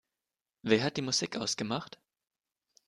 [0.63, 1.99] Wer hat die Musik ausgemacht?